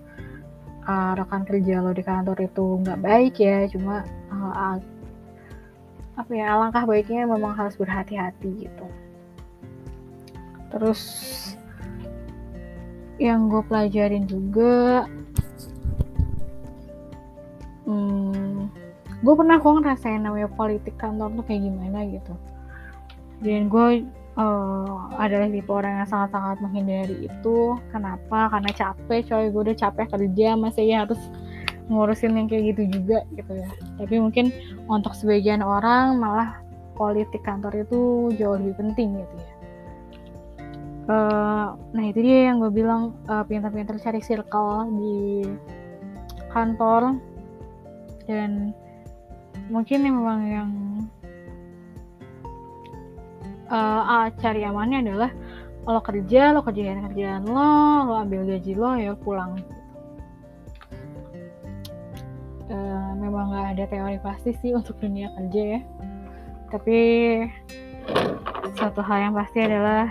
uh, 0.85 1.11
rekan 1.17 1.41
kerja 1.41 1.81
lo 1.81 1.89
di 1.89 2.05
kantor 2.05 2.37
itu 2.37 2.85
nggak 2.85 3.01
baik 3.01 3.33
ya 3.41 3.65
cuma 3.73 4.05
uh, 4.29 4.77
apa 6.15 6.31
ya 6.31 6.55
alangkah 6.55 6.87
baiknya 6.87 7.27
memang 7.27 7.51
harus 7.55 7.75
berhati-hati 7.75 8.67
gitu. 8.67 8.87
Terus 10.71 11.01
yang 13.15 13.47
gue 13.47 13.63
pelajarin 13.63 14.27
juga 14.27 15.07
hmm, 17.87 18.67
gue 19.23 19.33
pernah 19.39 19.55
kok 19.59 19.79
ngerasain 19.79 20.19
namanya 20.19 20.51
politik 20.51 20.95
kantor 20.99 21.31
tuh 21.39 21.45
kayak 21.47 21.63
gimana 21.63 21.99
gitu. 22.07 22.33
Dan 23.43 23.67
gue 23.67 24.07
uh, 24.39 24.95
adalah 25.19 25.47
tipe 25.51 25.71
orang 25.71 26.03
yang 26.03 26.09
sangat-sangat 26.09 26.57
menghindari 26.63 27.27
itu. 27.27 27.79
Kenapa? 27.91 28.51
Karena 28.51 28.71
capek 28.71 29.19
coy. 29.27 29.45
Gue 29.51 29.61
udah 29.71 29.77
capek 29.77 30.07
kerja 30.11 30.47
masih 30.55 30.95
harus 30.95 31.19
ngurusin 31.85 32.33
yang 32.33 32.47
kayak 32.49 32.75
gitu 32.75 32.99
juga 33.01 33.21
gitu 33.37 33.51
ya. 33.53 33.69
Tapi 34.01 34.15
mungkin 34.17 34.49
untuk 34.89 35.13
sebagian 35.13 35.61
orang 35.61 36.17
malah 36.17 36.61
politik 36.97 37.43
kantor 37.45 37.85
itu 37.85 38.31
jauh 38.39 38.57
lebih 38.57 38.75
penting 38.79 39.21
gitu 39.21 39.35
ya. 39.37 39.53
Uh, 41.05 41.67
nah 41.93 42.03
itu 42.09 42.25
dia 42.25 42.49
yang 42.49 42.57
gue 42.57 42.73
bilang 42.73 43.13
uh, 43.29 43.45
pintar-pintar 43.45 44.01
cari 44.01 44.21
circle 44.25 44.89
di 44.97 45.45
kantor. 46.49 47.21
Dan 48.25 48.73
mungkin 49.69 49.99
memang 50.01 50.39
yang 50.49 50.69
uh, 53.69 54.29
cari 54.41 54.65
amannya 54.65 55.05
adalah 55.05 55.31
lo 55.85 56.01
kerja 56.01 56.49
lo 56.49 56.65
kerjain 56.65 57.05
kerjaan 57.05 57.45
lo 57.45 58.09
lo 58.09 58.13
ambil 58.25 58.41
gaji 58.49 58.73
lo 58.73 58.97
ya 58.97 59.13
pulang 59.13 59.61
uh, 62.69 63.11
memang 63.17 63.51
nggak 63.51 63.67
ada 63.77 63.85
teori 63.89 64.17
pasti 64.21 64.51
sih 64.61 64.71
untuk 64.73 64.97
dunia 65.01 65.29
kerja 65.35 65.61
ya 65.77 65.81
tapi 66.73 66.99
satu 68.75 68.99
hal 69.05 69.29
yang 69.29 69.33
pasti 69.37 69.59
adalah 69.61 70.09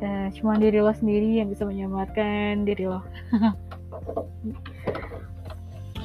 uh, 0.00 0.26
cuma 0.36 0.60
diri 0.60 0.78
lo 0.80 0.92
sendiri 0.92 1.40
yang 1.40 1.48
bisa 1.48 1.64
menyelamatkan 1.64 2.64
diri 2.64 2.88
lo 2.88 3.00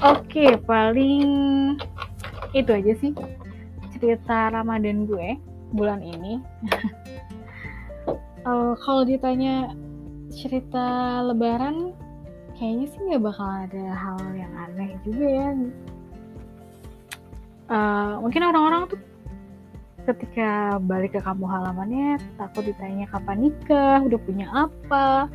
Oke, 0.03 0.59
paling 0.67 1.25
itu 2.51 2.71
aja 2.71 2.93
sih 2.99 3.15
cerita 3.95 4.51
Ramadan 4.51 5.07
gue 5.07 5.39
bulan 5.71 6.03
ini. 6.03 6.43
uh, 8.43 8.75
kalau 8.83 9.07
ditanya 9.07 9.71
cerita 10.35 11.19
Lebaran, 11.23 11.95
kayaknya 12.55 12.85
sih 12.91 12.99
nggak 13.03 13.23
bakal 13.23 13.47
ada 13.47 13.85
hal 13.91 14.19
yang 14.35 14.53
aneh 14.55 14.95
juga 15.03 15.27
ya. 15.27 15.47
Uh, 17.65 18.21
mungkin 18.21 18.45
orang-orang 18.45 18.87
tuh 18.93 19.01
ketika 20.05 20.77
balik 20.85 21.17
ke 21.17 21.21
kampung 21.21 21.49
halamannya 21.49 22.21
takut 22.37 22.61
ditanya 22.61 23.09
kapan 23.09 23.49
nikah, 23.49 23.99
udah 24.05 24.19
punya 24.21 24.47
apa, 24.53 25.27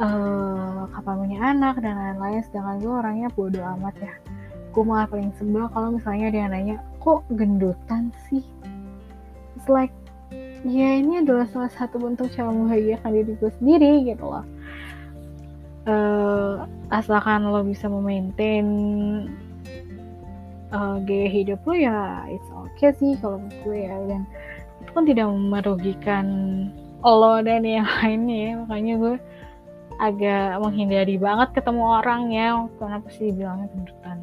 uh, 0.00 0.88
kapan 0.96 1.14
punya 1.20 1.38
anak 1.44 1.74
dan 1.84 1.94
lain-lain. 1.94 2.40
Sedangkan 2.48 2.80
gue 2.80 2.92
orangnya 2.92 3.28
bodo 3.36 3.60
amat 3.78 3.94
ya. 4.00 4.12
Gue 4.72 4.82
malah 4.88 5.04
paling 5.06 5.30
sebel 5.36 5.68
kalau 5.70 6.00
misalnya 6.00 6.32
dia 6.32 6.48
nanya 6.48 6.76
kok 7.04 7.22
gendutan 7.36 8.08
sih? 8.26 8.40
It's 9.54 9.68
like 9.68 9.92
ya 10.62 11.02
ini 11.02 11.20
adalah 11.20 11.44
salah 11.50 11.70
satu 11.74 11.98
bentuk 11.98 12.30
cara 12.32 12.48
membahagiakan 12.48 13.10
diri 13.12 13.32
gue 13.34 13.50
sendiri 13.58 13.92
gitu 14.06 14.24
loh 14.30 14.46
uh, 15.86 16.66
asalkan 16.92 17.48
lo 17.48 17.62
bisa 17.64 17.88
memaintain 17.88 18.66
uh, 20.74 20.96
gaya 21.02 21.28
hidup 21.28 21.60
lo 21.64 21.74
ya 21.74 22.26
it's 22.28 22.50
okay 22.52 22.90
sih 22.96 23.16
kalau 23.18 23.40
menurut 23.40 23.58
gue 23.64 23.78
ya. 23.86 23.96
Dan 24.06 24.22
itu 24.82 24.90
kan 24.90 25.04
tidak 25.06 25.26
merugikan 25.30 26.26
lo 27.02 27.40
dan 27.42 27.62
yang 27.66 27.88
lainnya 28.02 28.38
ya. 28.38 28.52
Makanya 28.66 28.94
gue 28.98 29.14
agak 30.02 30.58
menghindari 30.58 31.16
banget 31.16 31.48
ketemu 31.56 31.82
orang 32.02 32.22
ya. 32.30 32.48
Karena 32.78 32.98
pasti 33.02 33.30
bilangnya 33.30 33.66
gendutan 33.72 34.18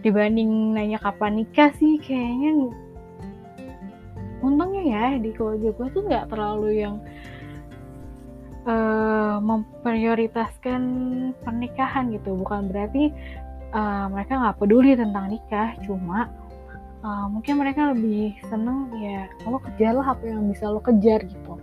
dibanding 0.00 0.72
nanya 0.72 0.96
kapan 0.96 1.44
nikah 1.44 1.68
sih 1.76 2.00
kayaknya 2.00 2.72
untungnya 4.40 4.82
ya 4.88 5.04
di 5.20 5.30
keluarga 5.36 5.68
gue 5.76 5.88
tuh 5.92 6.02
nggak 6.08 6.32
terlalu 6.32 6.80
yang 6.80 6.96
uh, 8.66 9.38
memprioritaskan 9.40 10.82
pernikahan 11.40 12.12
gitu. 12.12 12.36
Bukan 12.36 12.68
berarti 12.68 13.12
uh, 13.72 14.10
mereka 14.10 14.40
nggak 14.40 14.58
peduli 14.58 14.96
tentang 14.98 15.30
nikah 15.32 15.76
cuma 15.84 16.28
uh, 17.04 17.26
mungkin 17.30 17.60
mereka 17.60 17.92
lebih 17.94 18.36
seneng 18.48 18.90
ya 18.98 19.28
lo 19.46 19.60
kejarlah 19.60 20.16
apa 20.16 20.24
yang 20.26 20.48
bisa 20.50 20.68
lo 20.68 20.80
kejar 20.82 21.24
gitu. 21.24 21.56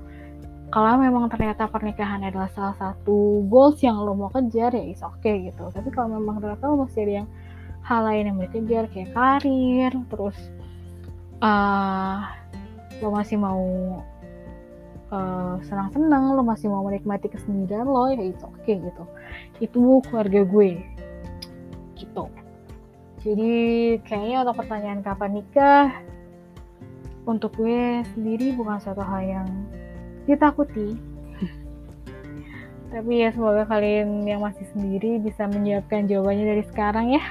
Kalau 0.67 0.99
memang 0.99 1.31
ternyata 1.31 1.63
pernikahan 1.71 2.27
adalah 2.27 2.51
salah 2.51 2.75
satu 2.75 3.47
goals 3.47 3.79
yang 3.79 4.03
lo 4.03 4.11
mau 4.11 4.27
kejar 4.27 4.75
ya 4.75 4.83
is 4.83 4.99
oke 4.99 5.15
okay, 5.23 5.47
gitu. 5.47 5.71
Tapi 5.71 5.89
kalau 5.95 6.19
memang 6.19 6.43
ternyata 6.43 6.67
lo 6.67 6.83
masih 6.83 7.07
ada 7.07 7.13
yang 7.23 7.27
hal 7.87 8.01
lain 8.03 8.35
yang 8.35 8.37
dikejar 8.43 8.83
kayak 8.91 9.15
karir 9.15 9.91
terus 10.11 10.35
uh, 11.39 12.27
lo 12.99 13.15
masih 13.15 13.39
mau 13.39 13.63
uh, 15.11 15.55
senang-senang 15.63 16.35
lo 16.35 16.43
masih 16.43 16.67
mau 16.71 16.83
menikmati 16.83 17.31
kesendirian 17.31 17.87
lo 17.87 18.11
ya 18.11 18.19
itu 18.19 18.43
oke 18.43 18.59
okay, 18.63 18.75
gitu. 18.79 19.03
Itu 19.63 19.81
keluarga 20.07 20.41
gue. 20.43 20.71
Gitu. 21.97 22.23
Jadi 23.25 23.53
kayaknya 24.05 24.45
untuk 24.45 24.57
pertanyaan 24.63 25.01
kapan 25.01 25.31
nikah 25.41 25.89
untuk 27.27 27.51
gue 27.59 28.05
sendiri 28.15 28.55
bukan 28.55 28.79
satu 28.79 29.03
hal 29.03 29.21
yang 29.25 29.47
ditakuti. 30.29 30.95
Tapi 32.93 33.13
ya 33.19 33.29
semoga 33.35 33.67
kalian 33.67 34.23
yang 34.23 34.39
masih 34.39 34.63
sendiri 34.71 35.19
bisa 35.19 35.43
menyiapkan 35.49 36.07
jawabannya 36.07 36.45
dari 36.55 36.63
sekarang 36.71 37.11
ya. 37.11 37.23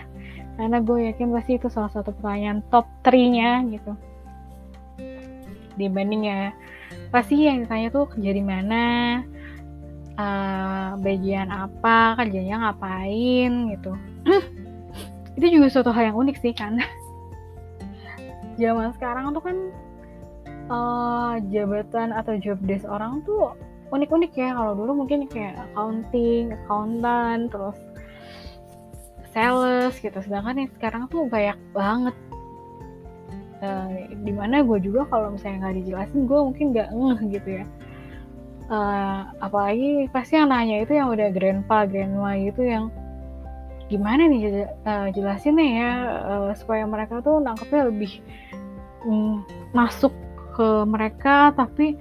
Karena 0.57 0.81
gue 0.81 1.13
yakin 1.13 1.33
pasti 1.33 1.61
itu 1.61 1.69
salah 1.69 1.93
satu 1.93 2.13
pertanyaan 2.17 2.65
top 2.73 2.89
3 3.05 3.37
nya 3.37 3.61
gitu. 3.69 3.93
Dibanding 5.77 6.29
ya 6.29 6.53
pasti 7.11 7.47
yang 7.47 7.65
ditanya 7.65 7.89
tuh 7.93 8.07
kerja 8.11 8.31
di 8.33 8.45
mana? 8.45 8.85
Uh, 10.17 10.97
bagian 11.05 11.53
apa? 11.53 12.17
Kerjanya 12.21 12.69
ngapain? 12.69 13.77
gitu. 13.77 13.93
Itu 15.37 15.47
juga 15.53 15.67
suatu 15.69 15.93
hal 15.93 16.13
yang 16.13 16.17
unik 16.17 16.37
sih 16.41 16.53
kan. 16.57 16.81
Zaman 18.61 18.97
sekarang 18.97 19.37
tuh 19.37 19.45
kan 19.45 19.57
uh, 20.73 21.35
jabatan 21.53 22.17
atau 22.17 22.41
job 22.41 22.57
desk 22.65 22.89
orang 22.89 23.21
tuh 23.29 23.53
unik-unik 23.93 24.33
ya. 24.33 24.57
Kalau 24.57 24.73
dulu 24.73 25.05
mungkin 25.05 25.29
kayak 25.29 25.61
accounting, 25.71 26.57
accountant, 26.57 27.53
terus 27.53 27.79
sales 29.37 29.93
gitu. 30.01 30.17
Sedangkan 30.25 30.65
yang 30.65 30.71
sekarang 30.81 31.03
tuh 31.13 31.29
banyak 31.29 31.59
banget. 31.77 32.17
Uh, 33.57 34.13
di 34.21 34.37
mana 34.37 34.61
gue 34.61 34.77
juga 34.85 35.09
kalau 35.09 35.33
misalnya 35.33 35.65
nggak 35.65 35.77
dijelasin 35.81 36.29
gue 36.29 36.41
mungkin 36.45 36.67
nggak 36.77 36.89
ngeh 36.93 37.21
gitu 37.41 37.51
ya. 37.63 37.65
Uh, 38.67 39.21
apalagi 39.41 40.11
pasti 40.11 40.37
yang 40.37 40.51
nanya 40.51 40.83
itu 40.83 40.93
yang 40.93 41.09
udah 41.09 41.31
grandpa, 41.31 41.87
grandma 41.87 42.35
gitu 42.37 42.67
yang 42.67 42.91
gimana 43.87 44.27
nih 44.27 44.67
uh, 44.83 45.09
jelasinnya 45.15 45.67
ya 45.79 45.91
uh, 46.27 46.51
supaya 46.59 46.83
mereka 46.83 47.23
tuh 47.23 47.39
nangkepnya 47.39 47.87
lebih 47.87 48.19
um, 49.07 49.47
masuk 49.71 50.11
ke 50.59 50.69
mereka 50.91 51.55
tapi 51.55 51.95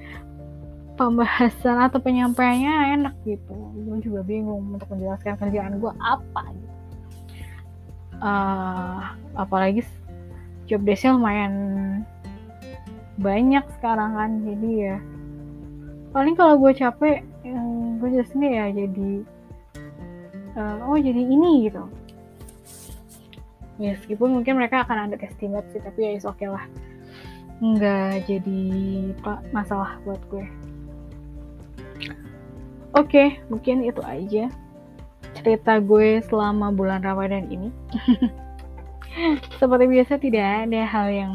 pembahasan 0.98 1.78
atau 1.78 2.02
penyampaiannya 2.02 2.74
enak 2.98 3.16
gitu 3.28 3.54
gue 3.54 3.98
juga 4.02 4.26
bingung 4.26 4.74
untuk 4.74 4.90
menjelaskan 4.98 5.38
kerjaan 5.38 5.78
gue 5.78 5.94
apa 6.02 6.42
gitu 6.58 6.76
uh, 8.24 9.14
apalagi 9.38 9.86
job 10.66 10.82
desknya 10.84 11.18
lumayan 11.18 11.54
banyak 13.16 13.64
sekarang 13.80 14.12
kan 14.18 14.32
jadi 14.44 14.70
ya 14.76 14.98
paling 16.12 16.36
kalau 16.36 16.60
gue 16.60 16.72
capek 16.76 17.24
gue 18.00 18.10
jelasinnya 18.12 18.52
ya 18.52 18.66
jadi 18.86 19.12
uh, 20.60 20.78
oh 20.92 21.00
jadi 21.00 21.22
ini 21.22 21.72
gitu 21.72 21.84
ya 23.80 23.96
meskipun 23.96 24.40
mungkin 24.40 24.60
mereka 24.60 24.84
akan 24.88 25.12
ada 25.12 25.16
estimate 25.24 25.68
sih 25.72 25.84
tapi 25.84 26.00
ya 26.04 26.12
is 26.16 26.28
okay 26.28 26.48
lah 26.48 26.64
nggak 27.64 28.28
jadi 28.28 28.64
masalah 29.56 29.96
buat 30.04 30.20
gue. 30.28 30.44
Oke, 32.96 33.12
okay, 33.12 33.28
mungkin 33.52 33.84
itu 33.84 34.00
aja 34.04 34.52
cerita 35.36 35.80
gue 35.84 36.24
selama 36.28 36.72
bulan 36.72 37.04
Ramadan 37.04 37.48
ini. 37.52 37.70
Seperti 39.60 39.86
biasa 39.88 40.14
tidak 40.20 40.48
ada 40.68 40.82
hal 40.84 41.08
yang 41.08 41.34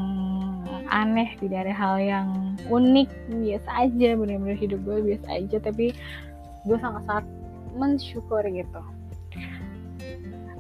aneh, 0.91 1.33
tidak 1.39 1.69
ada 1.69 1.75
hal 1.75 1.97
yang 2.03 2.29
unik, 2.67 3.09
biasa 3.31 3.71
aja, 3.89 4.09
benar-benar 4.19 4.59
hidup 4.59 4.81
gue 4.85 4.99
biasa 5.15 5.27
aja, 5.39 5.57
tapi 5.63 5.95
gue 6.67 6.77
sangat-sangat 6.77 7.25
mensyukur 7.79 8.43
gitu. 8.51 8.83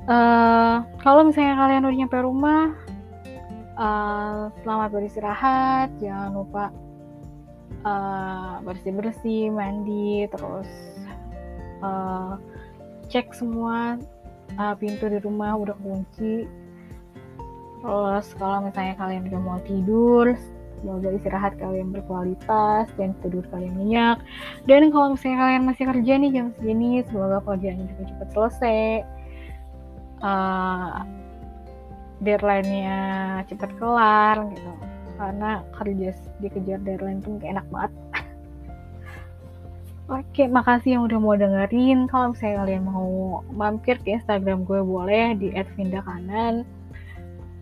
uh, 0.06 0.86
kalau 1.02 1.26
misalnya 1.26 1.58
kalian 1.58 1.84
udah 1.84 1.98
nyampe 1.98 2.18
rumah 2.22 2.72
uh, 3.80 4.52
selamat 4.62 4.88
beristirahat. 4.94 5.88
Jangan 5.98 6.30
lupa 6.36 6.64
uh, 7.82 8.60
bersih 8.62 8.92
bersih 8.94 9.42
mandi 9.48 10.28
terus 10.30 10.68
uh, 11.80 12.36
cek 13.10 13.32
semua 13.34 13.98
uh, 14.60 14.74
pintu 14.76 15.08
di 15.08 15.18
rumah 15.18 15.56
udah 15.56 15.76
kunci 15.80 16.46
terus 17.80 18.26
kalau 18.36 18.68
misalnya 18.68 18.94
kalian 19.00 19.24
udah 19.32 19.40
mau 19.40 19.58
tidur 19.64 20.36
semoga 20.80 21.12
istirahat 21.12 21.60
kalian 21.60 21.92
berkualitas 21.92 22.88
dan 22.96 23.12
tidur 23.20 23.44
kalian 23.52 23.76
nyenyak 23.76 24.18
dan 24.64 24.88
kalau 24.88 25.12
misalnya 25.12 25.38
kalian 25.44 25.62
masih 25.68 25.84
kerja 25.88 26.12
nih 26.16 26.30
jam 26.32 26.46
segini 26.56 27.04
semoga 27.04 27.38
kerjanya 27.44 27.84
juga 27.84 28.02
cepat 28.08 28.28
selesai 28.32 28.80
uh, 30.24 31.04
deadline-nya 32.24 33.00
cepat 33.48 33.70
kelar 33.76 34.36
gitu 34.56 34.72
karena 35.20 35.50
kerja 35.76 36.08
dikejar 36.40 36.80
deadline 36.80 37.20
tuh 37.20 37.36
enak 37.44 37.64
banget 37.68 37.92
Oke, 40.10 40.42
makasih 40.50 40.98
yang 40.98 41.06
udah 41.06 41.22
mau 41.22 41.38
dengerin. 41.38 42.10
Kalau 42.10 42.34
misalnya 42.34 42.66
kalian 42.66 42.82
mau 42.82 43.46
mampir 43.54 43.94
ke 44.02 44.18
Instagram 44.18 44.66
gue 44.66 44.82
boleh 44.82 45.38
di 45.38 45.54
@vindakanan. 45.54 46.66